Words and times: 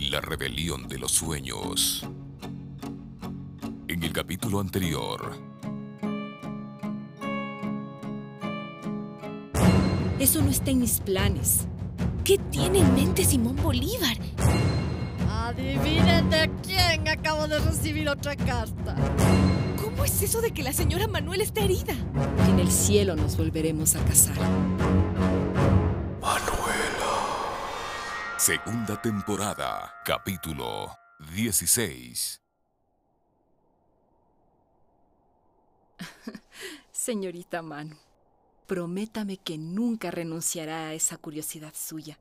La 0.00 0.20
rebelión 0.20 0.88
de 0.88 0.98
los 0.98 1.12
sueños. 1.12 2.06
En 3.88 4.02
el 4.02 4.12
capítulo 4.12 4.60
anterior. 4.60 5.32
Eso 10.18 10.42
no 10.42 10.50
está 10.50 10.70
en 10.70 10.80
mis 10.80 11.00
planes. 11.00 11.66
¿Qué 12.24 12.38
tiene 12.50 12.80
en 12.80 12.94
mente 12.94 13.24
Simón 13.24 13.56
Bolívar? 13.56 14.16
Adivinen 15.30 16.28
de 16.28 16.50
quién 16.62 17.08
acabo 17.08 17.48
de 17.48 17.58
recibir 17.58 18.08
otra 18.08 18.36
carta. 18.36 18.96
¿Cómo 19.82 20.04
es 20.04 20.22
eso 20.22 20.40
de 20.40 20.50
que 20.50 20.62
la 20.62 20.72
señora 20.72 21.08
Manuel 21.08 21.40
está 21.40 21.62
herida? 21.62 21.94
En 22.50 22.58
el 22.58 22.70
cielo 22.70 23.16
nos 23.16 23.36
volveremos 23.36 23.96
a 23.96 24.04
casar. 24.04 24.36
Segunda 28.46 28.94
temporada, 29.02 29.92
capítulo 30.04 30.96
16. 31.34 32.40
Señorita 36.92 37.60
Manu, 37.62 37.96
prométame 38.68 39.36
que 39.38 39.58
nunca 39.58 40.12
renunciará 40.12 40.86
a 40.86 40.94
esa 40.94 41.16
curiosidad 41.16 41.74
suya. 41.74 42.20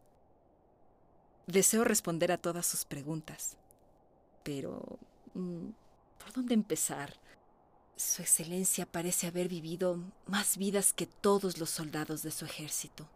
Deseo 1.45 1.83
responder 1.83 2.31
a 2.31 2.39
todas 2.39 2.65
sus 2.65 2.85
preguntas, 2.85 3.55
pero 4.41 4.97
mm, 5.35 5.69
¿por 6.17 6.33
dónde 6.33 6.55
empezar? 6.55 7.19
Su 7.97 8.23
excelencia 8.23 8.87
parece 8.87 9.27
haber 9.27 9.47
vivido 9.47 9.99
más 10.25 10.57
vidas 10.57 10.91
que 10.91 11.05
todos 11.05 11.59
los 11.59 11.69
soldados 11.69 12.23
de 12.23 12.31
su 12.31 12.45
ejército. 12.45 13.07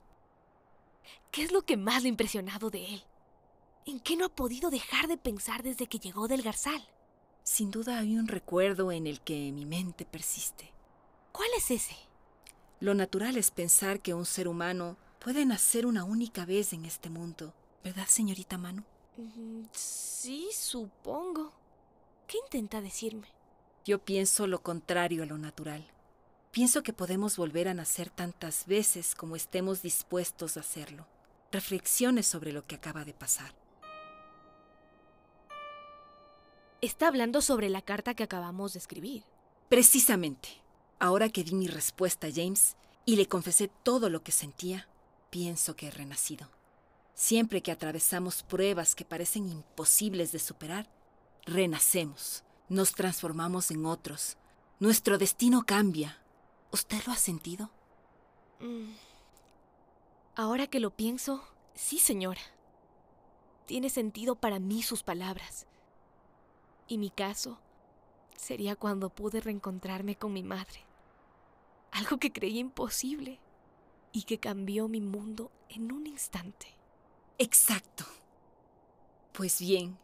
¿Qué 1.32 1.44
es 1.44 1.52
lo 1.52 1.64
que 1.64 1.78
más 1.78 2.04
le 2.04 2.08
ha 2.08 2.10
impresionado 2.10 2.70
de 2.70 2.86
él? 2.94 3.04
¿En 3.86 4.00
qué 4.00 4.16
no 4.16 4.26
ha 4.26 4.30
podido 4.30 4.70
dejar 4.70 5.08
de 5.08 5.18
pensar 5.18 5.64
desde 5.64 5.88
que 5.88 6.00
llegó 6.00 6.28
del 6.28 6.42
Garzal? 6.42 6.88
Sin 7.44 7.72
duda 7.72 8.00
hay 8.00 8.18
un 8.18 8.28
recuerdo 8.28 8.92
en 8.92 9.08
el 9.08 9.22
que 9.22 9.52
mi 9.52 9.66
mente 9.66 10.06
persiste. 10.06 10.72
¿Cuál 11.32 11.50
es 11.58 11.72
ese? 11.72 11.96
Lo 12.80 12.94
natural 12.94 13.38
es 13.38 13.52
pensar 13.52 14.02
que 14.02 14.14
un 14.14 14.26
ser 14.26 14.48
humano 14.48 14.98
puede 15.20 15.46
nacer 15.46 15.86
una 15.86 16.04
única 16.04 16.46
vez 16.46 16.74
en 16.74 16.86
este 16.86 17.10
mundo, 17.10 17.54
¿verdad, 17.84 18.08
señorita 18.08 18.58
Manu? 18.58 18.84
Mm, 19.18 19.64
Sí, 19.72 20.50
supongo. 20.54 21.54
¿Qué 22.28 22.38
intenta 22.38 22.82
decirme? 22.82 23.28
Yo 23.86 24.00
pienso 24.00 24.48
lo 24.48 24.62
contrario 24.62 25.24
a 25.24 25.26
lo 25.26 25.38
natural. 25.38 25.90
Pienso 26.52 26.82
que 26.82 26.94
podemos 26.94 27.38
volver 27.38 27.68
a 27.68 27.76
nacer 27.76 28.10
tantas 28.10 28.66
veces 28.66 29.14
como 29.14 29.36
estemos 29.36 29.84
dispuestos 29.84 30.58
a 30.58 30.62
hacerlo. 30.62 31.06
Reflexione 31.52 32.24
sobre 32.24 32.52
lo 32.52 32.66
que 32.66 32.76
acaba 32.76 33.06
de 33.06 33.14
pasar. 33.14 33.54
Está 36.82 37.08
hablando 37.08 37.42
sobre 37.42 37.70
la 37.70 37.84
carta 37.84 38.16
que 38.16 38.24
acabamos 38.24 38.74
de 38.74 38.80
escribir. 38.80 39.26
Precisamente, 39.70 40.50
ahora 40.98 41.30
que 41.30 41.44
di 41.44 41.54
mi 41.54 41.68
respuesta 41.68 42.28
a 42.28 42.32
James 42.34 42.78
y 43.06 43.16
le 43.16 43.28
confesé 43.28 43.70
todo 43.84 44.10
lo 44.10 44.24
que 44.24 44.32
sentía, 44.32 44.88
pienso 45.30 45.76
que 45.76 45.88
he 45.88 45.92
renacido. 45.92 46.50
Siempre 47.14 47.62
que 47.62 47.72
atravesamos 47.72 48.42
pruebas 48.42 48.96
que 48.96 49.06
parecen 49.06 49.48
imposibles 49.48 50.32
de 50.32 50.40
superar, 50.40 50.90
renacemos, 51.46 52.44
nos 52.70 52.94
transformamos 52.94 53.70
en 53.70 53.86
otros. 53.86 54.38
Nuestro 54.80 55.20
destino 55.20 55.64
cambia. 55.64 56.24
¿Usted 56.72 57.02
lo 57.06 57.14
ha 57.14 57.18
sentido? 57.18 57.72
Mm. 58.60 58.92
Ahora 60.36 60.68
que 60.68 60.80
lo 60.80 60.92
pienso, 60.92 61.44
sí, 61.74 62.00
señora. 62.00 62.42
Tiene 63.66 63.90
sentido 63.90 64.36
para 64.36 64.60
mí 64.60 64.84
sus 64.84 65.04
palabras. 65.04 65.68
Y 66.88 66.98
mi 66.98 67.10
caso 67.10 67.60
sería 68.36 68.76
cuando 68.76 69.10
pude 69.10 69.42
reencontrarme 69.42 70.16
con 70.16 70.34
mi 70.34 70.44
madre. 70.44 70.86
Algo 71.92 72.18
que 72.18 72.32
creí 72.32 72.60
imposible 72.60 73.40
y 74.12 74.24
que 74.24 74.40
cambió 74.40 74.88
mi 74.88 75.02
mundo 75.02 75.52
en 75.70 75.92
un 75.92 76.08
instante. 76.08 76.68
Exacto. 77.38 78.06
Pues 79.34 79.60
bien, 79.60 79.98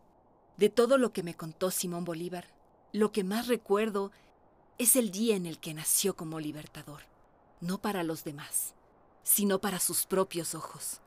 de 0.58 0.70
todo 0.70 0.98
lo 0.98 1.12
que 1.12 1.24
me 1.24 1.34
contó 1.34 1.72
Simón 1.72 2.06
Bolívar, 2.06 2.48
lo 2.92 3.12
que 3.12 3.24
más 3.24 3.48
recuerdo 3.48 4.12
es 4.78 4.96
el 4.96 5.10
día 5.12 5.36
en 5.36 5.46
el 5.46 5.60
que 5.60 5.74
nació 5.74 6.16
como 6.16 6.40
libertador, 6.40 7.04
no 7.62 7.82
para 7.82 8.04
los 8.04 8.24
demás, 8.24 8.74
sino 9.24 9.60
para 9.60 9.80
sus 9.80 10.06
propios 10.06 10.54
ojos. 10.54 11.00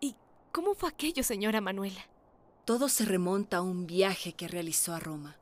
¿Y 0.00 0.16
cómo 0.52 0.74
fue 0.74 0.88
aquello, 0.88 1.22
señora 1.22 1.60
Manuela? 1.60 2.04
Todo 2.64 2.88
se 2.88 3.04
remonta 3.04 3.58
a 3.58 3.62
un 3.62 3.86
viaje 3.86 4.32
que 4.32 4.48
realizó 4.48 4.92
a 4.92 4.98
Roma. 4.98 5.36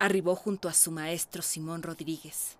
Arribó 0.00 0.34
junto 0.34 0.68
a 0.68 0.72
su 0.72 0.90
maestro 0.90 1.40
Simón 1.40 1.84
Rodríguez. 1.84 2.58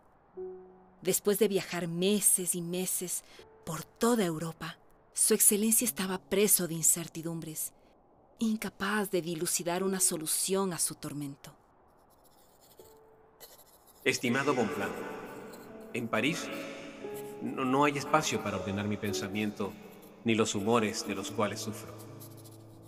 Después 1.03 1.41
de 1.41 1.49
viajar 1.49 1.89
meses 1.89 2.55
y 2.55 2.63
meses 2.63 3.25
por 3.67 3.83
toda 3.83 4.25
Europa, 4.25 4.79
su 5.13 5.35
excelencia 5.35 5.85
estaba 5.85 6.19
preso 6.19 6.69
de 6.69 6.75
incertidumbres, 6.75 7.73
incapaz 8.39 9.11
de 9.11 9.21
dilucidar 9.21 9.83
una 9.83 9.99
solución 9.99 10.73
a 10.73 10.79
su 10.79 10.95
tormento. 10.95 11.57
Estimado 14.05 14.53
Bonpland, 14.53 14.93
en 15.95 16.09
París 16.09 16.47
no, 17.41 17.65
no 17.65 17.85
hay 17.85 17.97
espacio 17.97 18.43
para 18.43 18.59
ordenar 18.59 18.87
mi 18.87 18.99
pensamiento 18.99 19.73
ni 20.25 20.35
los 20.35 20.55
humores 20.55 21.09
de 21.09 21.15
los 21.15 21.31
cuales 21.31 21.61
sufro. 21.61 21.95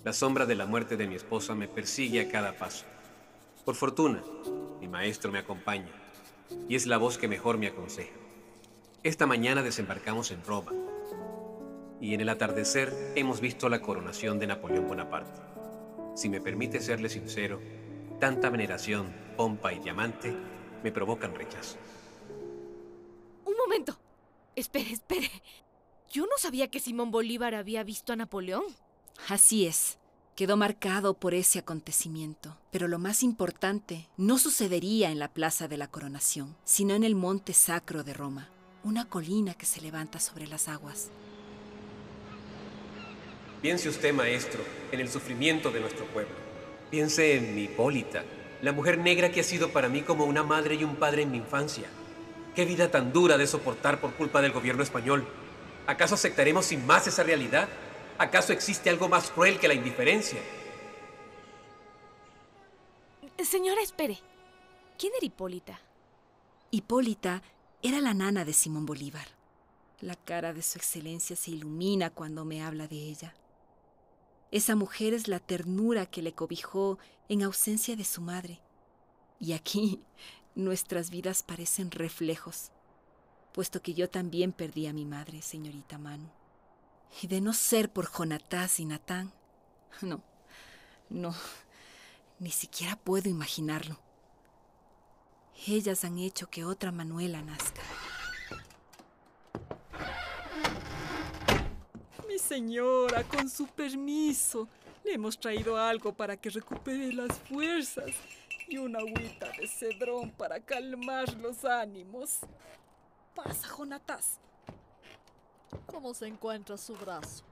La 0.05 0.12
sombra 0.12 0.44
de 0.44 0.56
la 0.56 0.66
muerte 0.66 0.99
de 0.99 1.06
mi 1.06 1.15
esposa 1.15 1.55
me 1.55 1.69
persigue 1.69 2.21
a 2.21 2.28
cada 2.31 2.59
paso. 2.59 2.84
Por 3.65 3.76
fortuna, 3.76 4.22
mi 4.78 4.88
maestro 4.88 5.32
me 5.32 5.38
acompaña 5.38 5.88
y 6.69 6.76
es 6.76 6.87
la 6.87 6.99
voz 6.99 7.16
que 7.16 7.28
mejor 7.28 7.56
me 7.56 7.69
aconseja. 7.69 8.12
Esta 9.03 9.25
mañana 9.25 9.62
desembarcamos 9.62 10.31
en 10.32 10.44
Roma 10.44 10.75
y 11.99 12.12
en 12.12 12.21
el 12.21 12.28
atardecer 12.28 12.93
hemos 13.15 13.41
visto 13.41 13.71
la 13.71 13.81
coronación 13.81 14.38
de 14.38 14.49
Napoleón 14.49 14.87
Bonaparte. 14.87 15.41
Si 16.15 16.28
me 16.28 16.43
permite 16.43 16.81
serle 16.81 17.09
sincero, 17.09 17.59
tanta 18.21 18.50
veneración, 18.50 19.15
pompa 19.34 19.72
y 19.72 19.78
diamante 19.78 20.37
me 20.82 20.92
provocan 20.92 21.34
rechazo. 21.34 21.76
Un 23.44 23.54
momento. 23.56 23.98
Espere, 24.54 24.92
espere. 24.92 25.31
Yo 26.10 26.25
no 26.25 26.38
sabía 26.38 26.69
que 26.69 26.81
Simón 26.81 27.10
Bolívar 27.10 27.54
había 27.54 27.82
visto 27.84 28.12
a 28.12 28.16
Napoleón. 28.16 28.64
Así 29.28 29.66
es. 29.66 29.98
Quedó 30.34 30.56
marcado 30.56 31.14
por 31.14 31.34
ese 31.34 31.59
acontecimiento. 31.59 32.56
Pero 32.70 32.88
lo 32.88 32.98
más 32.98 33.22
importante 33.22 34.09
no 34.16 34.38
sucedería 34.38 35.10
en 35.10 35.19
la 35.19 35.28
Plaza 35.28 35.69
de 35.69 35.78
la 35.78 35.88
Coronación, 35.88 36.56
sino 36.64 36.94
en 36.94 37.04
el 37.04 37.14
Monte 37.14 37.54
Sacro 37.54 38.04
de 38.04 38.14
Roma, 38.14 38.50
una 38.84 39.08
colina 39.08 39.54
que 39.54 39.66
se 39.66 39.81
levanta 39.81 40.20
sobre 40.20 40.47
las 40.47 40.69
aguas. 40.69 41.10
Piense 43.62 43.88
usted, 43.88 44.12
maestro, 44.12 44.62
en 44.93 45.00
el 45.00 45.08
sufrimiento 45.08 45.70
de 45.70 45.81
nuestro 45.81 46.05
pueblo. 46.06 46.34
Piense 46.90 47.37
en 47.37 47.55
mi 47.55 47.64
Hipólita, 47.64 48.23
la 48.66 48.72
mujer 48.72 48.98
negra 48.98 49.30
que 49.30 49.42
ha 49.42 49.44
sido 49.44 49.70
para 49.70 49.88
mí 49.88 50.02
como 50.02 50.24
una 50.24 50.42
madre 50.42 50.74
y 50.74 50.82
un 50.82 50.96
padre 50.96 51.22
en 51.22 51.30
mi 51.30 51.36
infancia. 51.38 51.86
Qué 52.56 52.64
vida 52.64 52.90
tan 52.90 53.12
dura 53.12 53.38
de 53.38 53.46
soportar 53.46 54.00
por 54.00 54.14
culpa 54.14 54.42
del 54.42 54.50
gobierno 54.50 54.82
español. 54.82 55.24
¿Acaso 55.86 56.16
aceptaremos 56.16 56.66
sin 56.66 56.84
más 56.84 57.06
esa 57.06 57.22
realidad? 57.22 57.68
¿Acaso 58.18 58.52
existe 58.52 58.90
algo 58.90 59.08
más 59.08 59.30
cruel 59.30 59.60
que 59.60 59.68
la 59.68 59.74
indiferencia? 59.74 60.40
Señora, 63.38 63.80
espere. 63.82 64.18
¿Quién 64.98 65.12
era 65.16 65.26
Hipólita? 65.26 65.80
Hipólita 66.72 67.44
era 67.84 68.00
la 68.00 68.14
nana 68.14 68.44
de 68.44 68.52
Simón 68.52 68.84
Bolívar. 68.84 69.28
La 70.00 70.16
cara 70.16 70.52
de 70.52 70.62
su 70.62 70.76
excelencia 70.76 71.36
se 71.36 71.52
ilumina 71.52 72.10
cuando 72.10 72.44
me 72.44 72.64
habla 72.64 72.88
de 72.88 72.96
ella. 72.96 73.32
Esa 74.50 74.74
mujer 74.74 75.14
es 75.14 75.28
la 75.28 75.38
ternura 75.38 76.06
que 76.06 76.22
le 76.22 76.32
cobijó 76.32 76.98
en 77.28 77.43
ausencia 77.43 77.96
de 77.96 78.05
su 78.05 78.20
madre. 78.20 78.61
Y 79.38 79.52
aquí 79.52 80.02
nuestras 80.55 81.11
vidas 81.11 81.43
parecen 81.43 81.90
reflejos, 81.90 82.70
puesto 83.52 83.82
que 83.82 83.94
yo 83.94 84.08
también 84.08 84.52
perdí 84.52 84.87
a 84.87 84.93
mi 84.93 85.05
madre, 85.05 85.43
señorita 85.43 85.99
Manu. 85.99 86.31
Y 87.23 87.26
de 87.28 87.40
no 87.40 87.52
ser 87.52 87.93
por 87.93 88.11
Jonatás 88.11 88.81
y 88.81 88.84
Natán, 88.84 89.32
no, 90.02 90.23
No, 91.08 91.34
ni 92.38 92.50
siquiera 92.50 92.96
puedo 92.96 93.28
imaginarlo. 93.28 93.99
Ellas 95.67 96.05
han 96.05 96.19
hecho 96.19 96.50
que 96.50 96.64
otra 96.64 96.93
Manuela 96.93 97.40
nazca. 97.40 97.81
Mi 102.28 102.38
señora, 102.38 103.25
con 103.25 103.49
su 103.49 103.67
permiso, 103.67 104.69
le 105.06 105.14
hemos 105.14 105.38
traído 105.38 105.76
algo 105.76 106.12
para 106.12 106.37
que 106.37 106.50
recupere 106.50 107.12
las 107.12 107.38
fuerzas 107.38 108.11
y 108.67 108.76
una 108.76 108.99
agüita 108.99 109.49
de 109.53 109.69
cedrón 109.69 110.32
para 110.32 110.58
calmar 110.58 111.32
los 111.35 111.64
ánimos. 111.64 112.41
Pasa, 113.32 113.69
Jonatas. 113.69 114.41
¿Cómo 115.87 116.12
se 116.12 116.26
encuentra 116.26 116.76
su 116.76 116.94
brazo? 116.97 117.44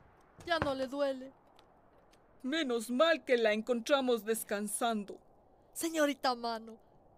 ¿Ya 0.44 0.58
no 0.58 0.74
le 0.74 0.88
duele? 0.88 1.32
Menos 2.42 2.90
mal 2.90 3.24
que 3.24 3.36
la 3.36 3.52
encontramos 3.52 4.24
descansando. 4.24 5.16
Señorita 5.72 6.34
Mano, 6.34 6.76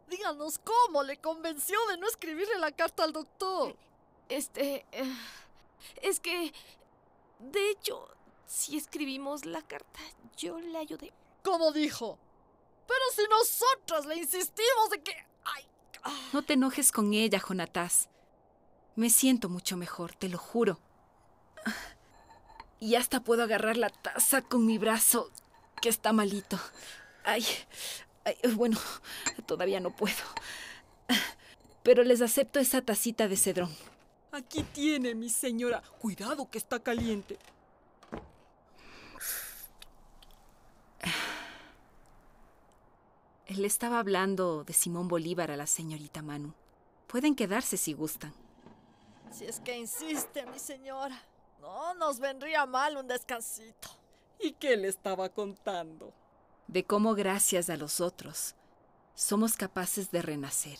díganos 0.08 0.58
cómo 0.58 1.02
le 1.02 1.16
convenció 1.16 1.78
de 1.88 1.96
no 1.96 2.06
escribirle 2.06 2.58
la 2.58 2.72
carta 2.72 3.04
al 3.04 3.12
doctor. 3.12 3.74
Este... 4.28 4.84
eh, 4.92 5.12
es 6.02 6.20
que... 6.20 6.52
De 7.38 7.70
hecho, 7.70 8.08
si 8.46 8.76
escribimos 8.76 9.44
la 9.44 9.62
carta, 9.62 10.00
yo 10.36 10.58
le 10.60 10.78
ayudé. 10.78 11.12
¿Cómo 11.42 11.72
dijo? 11.72 12.18
Pero 12.86 13.00
si 13.14 13.22
nosotras 13.28 14.06
le 14.06 14.16
insistimos 14.16 14.90
de 14.90 15.02
que... 15.02 15.12
¡Ay! 15.44 15.64
ah, 16.04 16.28
No 16.32 16.42
te 16.42 16.54
enojes 16.54 16.92
con 16.92 17.12
ella, 17.14 17.40
Jonatás. 17.46 18.08
Me 18.94 19.10
siento 19.10 19.48
mucho 19.48 19.76
mejor, 19.76 20.14
te 20.14 20.28
lo 20.28 20.38
juro. 20.38 20.80
Y 22.78 22.94
hasta 22.94 23.20
puedo 23.20 23.42
agarrar 23.42 23.76
la 23.76 23.90
taza 23.90 24.42
con 24.42 24.64
mi 24.66 24.78
brazo, 24.78 25.30
que 25.80 25.88
está 25.88 26.12
malito. 26.12 26.58
Ay, 27.24 27.44
ay, 28.24 28.36
bueno, 28.54 28.78
todavía 29.46 29.80
no 29.80 29.94
puedo. 29.94 30.14
Pero 31.82 32.04
les 32.04 32.20
acepto 32.20 32.58
esa 32.58 32.82
tacita 32.82 33.28
de 33.28 33.36
cedrón. 33.36 33.74
Aquí 34.32 34.62
tiene, 34.62 35.14
mi 35.14 35.30
señora. 35.30 35.82
Cuidado 36.00 36.50
que 36.50 36.58
está 36.58 36.80
caliente. 36.80 37.38
Él 43.46 43.64
estaba 43.64 44.00
hablando 44.00 44.64
de 44.64 44.72
Simón 44.72 45.06
Bolívar 45.06 45.52
a 45.52 45.56
la 45.56 45.68
señorita 45.68 46.20
Manu. 46.20 46.52
Pueden 47.06 47.36
quedarse 47.36 47.76
si 47.76 47.92
gustan. 47.92 48.34
Si 49.30 49.44
es 49.44 49.60
que 49.60 49.78
insiste, 49.78 50.44
mi 50.46 50.58
señora. 50.58 51.16
No 51.60 51.94
nos 51.94 52.18
vendría 52.18 52.66
mal 52.66 52.96
un 52.96 53.06
descansito. 53.06 53.88
¿Y 54.40 54.52
qué 54.52 54.76
le 54.76 54.88
estaba 54.88 55.28
contando? 55.28 56.12
De 56.66 56.84
cómo 56.84 57.14
gracias 57.14 57.70
a 57.70 57.76
los 57.76 58.00
otros 58.00 58.56
somos 59.14 59.56
capaces 59.56 60.10
de 60.10 60.22
renacer. 60.22 60.78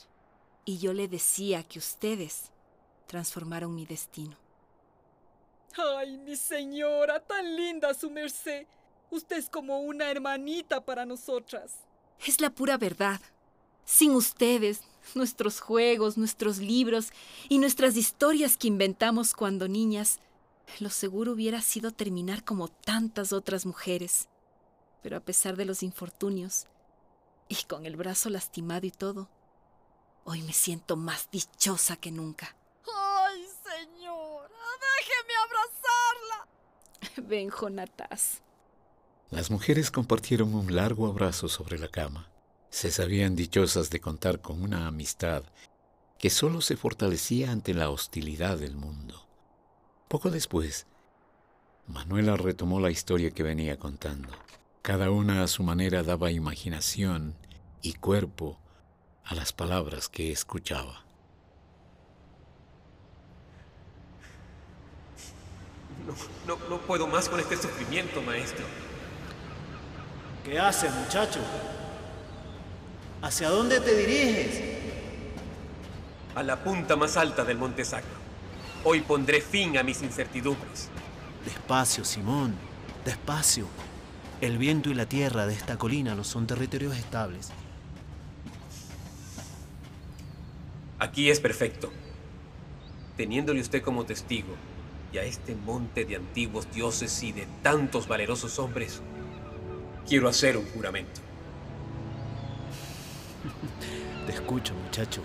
Y 0.65 0.79
yo 0.79 0.93
le 0.93 1.07
decía 1.07 1.63
que 1.63 1.79
ustedes 1.79 2.51
transformaron 3.07 3.75
mi 3.75 3.87
destino. 3.87 4.37
Ay, 5.77 6.17
mi 6.19 6.35
señora, 6.35 7.21
tan 7.21 7.55
linda 7.55 7.95
su 7.95 8.11
merced. 8.11 8.67
Usted 9.11 9.37
es 9.37 9.49
como 9.49 9.79
una 9.79 10.11
hermanita 10.11 10.85
para 10.85 11.07
nosotras. 11.07 11.86
Es 12.25 12.41
la 12.41 12.51
pura 12.51 12.79
verdad. 12.79 13.21
Sin 13.85 14.13
ustedes, 14.13 14.81
nuestros 15.15 15.61
juegos, 15.61 16.17
nuestros 16.17 16.59
libros 16.59 17.11
y 17.49 17.59
nuestras 17.59 17.97
historias 17.97 18.57
que 18.57 18.69
inventamos 18.69 19.35
cuando 19.35 19.69
niñas, 19.69 20.21
lo 20.81 20.91
seguro 20.91 21.33
hubiera 21.33 21.61
sido 21.63 21.91
terminar 21.91 22.45
como 22.45 22.69
tantas 22.69 23.33
otras 23.33 23.67
mujeres. 23.67 24.29
Pero 25.03 25.17
a 25.17 25.21
pesar 25.21 25.57
de 25.57 25.65
los 25.65 25.83
infortunios, 25.83 26.67
y 27.49 27.63
con 27.65 27.87
el 27.87 27.97
brazo 27.97 28.29
lastimado 28.29 28.87
y 28.87 28.91
todo, 28.91 29.29
hoy 30.25 30.43
me 30.43 30.53
siento 30.53 30.97
más 30.97 31.31
dichosa 31.31 31.97
que 31.97 32.11
nunca. 32.11 32.57
¡Ay, 32.93 33.47
señora! 33.63 34.51
¡Déjeme 34.99 35.35
abrazarla! 35.45 36.49
Ven, 37.29 37.51
Jonatas. 37.51 38.43
Las 39.31 39.51
mujeres 39.51 39.91
compartieron 39.91 40.55
un 40.55 40.77
largo 40.77 41.09
abrazo 41.09 41.49
sobre 41.49 41.79
la 41.79 41.89
cama. 41.89 42.31
Se 42.71 42.93
sabían 42.93 43.35
dichosas 43.35 43.91
de 43.91 44.01
contar 44.01 44.41
con 44.41 44.63
una 44.63 44.87
amistad 44.87 45.43
que 46.19 46.31
solo 46.31 46.61
se 46.61 46.77
fortalecía 46.77 47.51
ante 47.51 47.75
la 47.75 47.91
hostilidad 47.91 48.57
del 48.57 48.77
mundo. 48.77 49.27
Poco 50.09 50.31
después, 50.31 50.87
Manuela 51.89 52.37
retomó 52.37 52.79
la 52.79 52.91
historia 52.91 53.33
que 53.33 53.43
venía 53.43 53.79
contando. 53.79 54.29
Cada 54.83 55.11
una 55.11 55.43
a 55.43 55.49
su 55.49 55.65
manera 55.65 56.05
daba 56.05 56.31
imaginación 56.31 57.37
y 57.83 57.95
cuerpo 57.95 58.61
a 59.25 59.35
las 59.35 59.53
palabras 59.53 60.09
que 60.09 60.31
escuchaba. 60.31 61.05
No, 66.07 66.15
no, 66.47 66.69
no 66.69 66.79
puedo 66.83 67.09
más 67.09 67.29
con 67.29 67.41
este 67.41 67.57
sufrimiento, 67.57 68.23
maestro. 68.23 68.65
¿Qué 70.47 70.61
haces, 70.61 70.95
muchacho? 70.95 71.41
¿Hacia 73.21 73.51
dónde 73.51 73.81
te 73.81 73.97
diriges? 73.97 74.63
A 76.37 76.45
la 76.45 76.63
punta 76.63 76.95
más 76.95 77.17
alta 77.17 77.43
del 77.43 77.59
Monte 77.59 77.85
Sacro. 77.85 78.15
Hoy 78.85 79.01
pondré 79.01 79.41
fin 79.41 79.77
a 79.77 79.83
mis 79.83 80.03
incertidumbres. 80.03 80.89
Despacio, 81.45 82.05
Simón, 82.05 82.55
despacio. 83.05 83.67
El 84.41 84.57
viento 84.57 84.89
y 84.89 84.95
la 84.95 85.07
tierra 85.07 85.49
de 85.49 85.55
esta 85.55 85.79
colina 85.79 86.15
no 86.15 86.23
son 86.23 86.47
territorios 86.47 86.97
estables. 86.97 87.51
Aquí 91.01 91.29
es 91.29 91.41
perfecto. 91.41 91.93
Teniéndole 93.17 93.61
usted 93.61 93.83
como 93.83 94.07
testigo 94.07 94.55
y 95.13 95.19
a 95.19 95.25
este 95.25 95.57
monte 95.57 96.05
de 96.05 96.15
antiguos 96.15 96.71
dioses 96.71 97.21
y 97.25 97.33
de 97.33 97.49
tantos 97.65 98.07
valerosos 98.07 98.61
hombres, 98.61 99.03
quiero 100.09 100.29
hacer 100.29 100.57
un 100.57 100.67
juramento. 100.67 101.21
Te 104.27 104.33
escucho, 104.33 104.75
muchacho. 104.75 105.23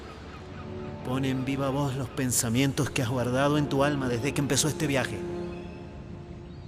Pon 1.06 1.26
en 1.26 1.46
viva 1.46 1.70
voz 1.70 1.96
los 1.96 2.10
pensamientos 2.10 2.90
que 2.90 3.02
has 3.02 3.10
guardado 3.10 3.58
en 3.58 3.68
tu 3.68 3.84
alma 3.84 4.08
desde 4.08 4.34
que 4.34 4.42
empezó 4.42 4.68
este 4.68 4.88
viaje. 4.88 5.18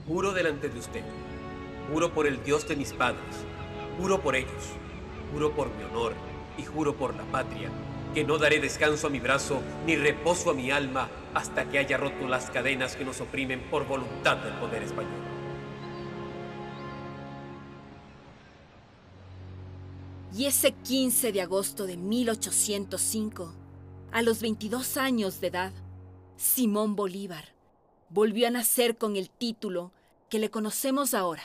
Juro 0.08 0.34
delante 0.34 0.70
de 0.70 0.80
usted. 0.80 1.04
Juro 1.92 2.14
por 2.14 2.28
el 2.28 2.44
Dios 2.44 2.68
de 2.68 2.76
mis 2.76 2.94
padres. 2.94 3.22
Juro 4.00 4.22
por 4.22 4.36
ellos. 4.36 4.64
Juro 5.32 5.56
por 5.56 5.74
mi 5.76 5.84
honor 5.84 6.14
y 6.58 6.64
juro 6.64 6.96
por 6.96 7.16
la 7.16 7.24
patria 7.24 7.70
que 8.14 8.24
no 8.24 8.38
daré 8.38 8.60
descanso 8.60 9.08
a 9.08 9.10
mi 9.10 9.20
brazo 9.20 9.62
ni 9.88 9.96
reposo 9.96 10.52
a 10.52 10.54
mi 10.54 10.70
alma 10.70 11.10
hasta 11.34 11.66
que 11.66 11.80
haya 11.80 11.98
roto 11.98 12.28
las 12.28 12.52
cadenas 12.52 12.96
que 12.96 13.06
nos 13.06 13.22
oprimen 13.22 13.62
por 13.72 13.88
voluntad 13.88 14.38
del 14.38 14.54
poder 14.54 14.84
español. 14.84 15.33
Y 20.36 20.48
ese 20.48 20.72
15 20.72 21.32
de 21.32 21.42
agosto 21.42 21.86
de 21.86 21.96
1805, 21.96 23.54
a 24.12 24.22
los 24.24 24.42
22 24.42 24.98
años 24.98 25.40
de 25.40 25.48
edad, 25.48 25.74
Simón 26.38 26.96
Bolívar 26.96 27.54
volvió 28.10 28.48
a 28.48 28.52
nacer 28.52 28.98
con 28.98 29.16
el 29.16 29.30
título 29.30 29.92
que 30.30 30.40
le 30.40 30.50
conocemos 30.50 31.14
ahora. 31.14 31.44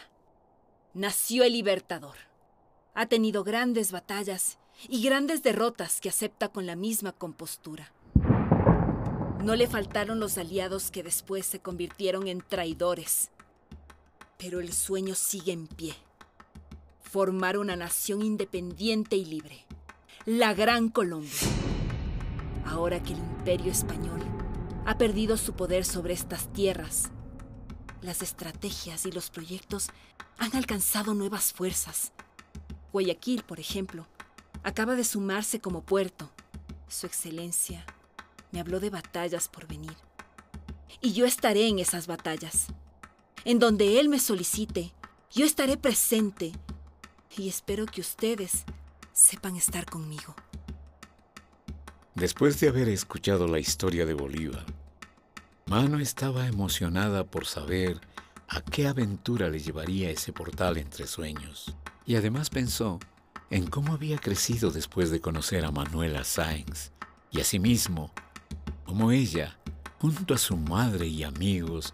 Nació 0.95 1.45
el 1.45 1.53
Libertador. 1.53 2.17
Ha 2.95 3.07
tenido 3.07 3.45
grandes 3.45 3.93
batallas 3.93 4.59
y 4.89 5.03
grandes 5.03 5.43
derrotas 5.43 6.01
que 6.01 6.09
acepta 6.09 6.49
con 6.49 6.65
la 6.65 6.75
misma 6.75 7.13
compostura. 7.13 7.93
No 9.45 9.55
le 9.55 9.67
faltaron 9.67 10.19
los 10.19 10.39
aliados 10.39 10.91
que 10.91 11.03
después 11.03 11.45
se 11.45 11.61
convirtieron 11.61 12.27
en 12.27 12.41
traidores. 12.41 13.31
Pero 14.39 14.61
el 14.61 14.73
sueño 14.73 15.15
sigue 15.15 15.53
en 15.53 15.67
pie. 15.67 15.95
Formar 17.11 17.57
una 17.57 17.75
nación 17.75 18.21
independiente 18.21 19.17
y 19.17 19.25
libre. 19.25 19.65
La 20.27 20.53
Gran 20.53 20.91
Colombia. 20.91 21.33
Ahora 22.67 23.03
que 23.03 23.15
el 23.15 23.19
imperio 23.19 23.73
español 23.73 24.21
ha 24.85 24.99
perdido 24.99 25.39
su 25.39 25.55
poder 25.55 25.87
sobre 25.87 26.13
estas 26.13 26.53
tierras, 26.53 27.11
las 28.03 28.21
estrategias 28.21 29.07
y 29.07 29.11
los 29.11 29.31
proyectos 29.31 29.89
han 30.37 30.55
alcanzado 30.55 31.15
nuevas 31.15 31.55
fuerzas. 31.55 32.13
Guayaquil, 32.93 33.43
por 33.43 33.59
ejemplo, 33.59 34.07
acaba 34.63 34.95
de 34.95 35.05
sumarse 35.05 35.61
como 35.61 35.83
puerto. 35.83 36.31
Su 36.89 37.07
excelencia 37.07 37.87
me 38.53 38.61
habló 38.61 38.81
de 38.81 38.91
batallas 38.91 39.49
por 39.49 39.67
venir. 39.67 39.97
Y 41.01 41.15
yo 41.15 41.25
estaré 41.25 41.69
en 41.69 41.79
esas 41.79 42.07
batallas. 42.07 42.67
En 43.47 43.59
donde 43.59 43.99
él 43.99 44.11
me 44.11 44.19
solicite, 44.19 44.93
yo 45.31 45.47
estaré 45.47 45.79
presente. 45.79 46.53
Y 47.37 47.49
espero 47.49 47.87
que 47.87 48.01
ustedes 48.01 48.65
sepan 49.13 49.57
estar 49.57 49.87
conmigo. 49.87 50.35
Después 52.15 52.59
de 52.61 52.69
haber 52.69 52.89
escuchado 52.89 53.47
la 53.47 53.61
historia 53.61 54.05
de 54.05 54.15
Bolívar, 54.15 54.67
Mano 55.67 55.99
estaba 55.99 56.47
emocionada 56.47 57.25
por 57.25 57.45
saber 57.45 58.01
a 58.49 58.63
qué 58.63 58.89
aventura 58.89 59.51
le 59.51 59.59
llevaría 59.59 60.11
ese 60.11 60.33
portal 60.33 60.79
entre 60.79 61.07
sueños. 61.07 61.77
Y 62.07 62.17
además 62.17 62.49
pensó 62.49 62.99
en 63.51 63.67
cómo 63.67 63.93
había 63.93 64.17
crecido 64.17 64.71
después 64.71 65.11
de 65.11 65.21
conocer 65.21 65.67
a 65.67 65.71
Manuela 65.71 66.25
Sáenz 66.25 66.93
y 67.31 67.41
asimismo 67.41 68.13
cómo 68.87 69.13
ella, 69.13 69.59
junto 70.01 70.33
a 70.33 70.39
su 70.39 70.57
madre 70.57 71.07
y 71.07 71.23
amigos, 71.23 71.93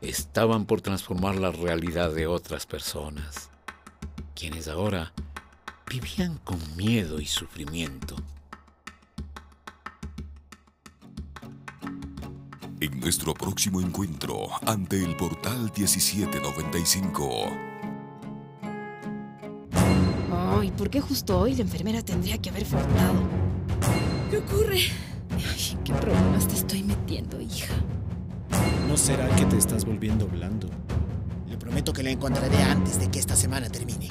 estaban 0.00 0.64
por 0.64 0.80
transformar 0.80 1.36
la 1.36 1.50
realidad 1.50 2.14
de 2.14 2.26
otras 2.26 2.64
personas, 2.64 3.50
quienes 4.40 4.68
ahora 4.68 5.12
vivían 5.86 6.38
con 6.38 6.58
miedo 6.74 7.20
y 7.20 7.26
sufrimiento. 7.26 8.16
En 12.80 12.98
nuestro 13.00 13.34
próximo 13.34 13.82
encuentro 13.82 14.48
ante 14.66 15.04
el 15.04 15.14
portal 15.14 15.70
1795. 15.76 17.28
Ay, 20.30 20.70
¿por 20.70 20.88
qué 20.88 21.02
justo 21.02 21.38
hoy 21.38 21.54
la 21.54 21.60
enfermera 21.60 22.00
tendría 22.00 22.38
que 22.38 22.48
haber 22.48 22.64
faltado? 22.64 23.20
¿Qué 24.30 24.38
ocurre? 24.38 24.80
Ay, 25.32 25.78
¿qué 25.84 25.92
problemas 25.92 26.48
te 26.48 26.54
estoy 26.54 26.82
metiendo, 26.82 27.38
hija? 27.42 27.74
¿No 28.88 28.96
será 28.96 29.28
que 29.36 29.44
te 29.44 29.58
estás 29.58 29.84
volviendo 29.84 30.26
blando? 30.26 30.70
Prometo 31.70 31.92
que 31.92 32.02
la 32.02 32.10
encontraré 32.10 32.60
antes 32.64 32.98
de 32.98 33.08
que 33.12 33.20
esta 33.20 33.36
semana 33.36 33.68
termine. 33.68 34.08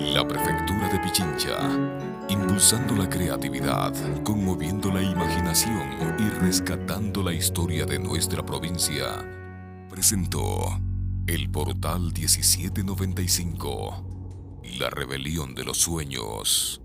La 0.00 0.26
prefectura 0.26 0.88
de 0.88 0.98
Pichincha, 0.98 1.60
impulsando 2.28 2.96
la 2.96 3.08
creatividad, 3.08 3.94
conmoviendo 4.24 4.90
la 4.90 5.00
imaginación 5.00 6.16
y 6.18 6.28
rescatando 6.40 7.22
la 7.22 7.32
historia 7.32 7.86
de 7.86 8.00
nuestra 8.00 8.44
provincia, 8.44 9.24
presentó 9.88 10.80
el 11.28 11.48
portal 11.50 12.12
1795, 12.14 14.04
la 14.80 14.90
rebelión 14.90 15.54
de 15.54 15.62
los 15.62 15.78
sueños. 15.78 16.82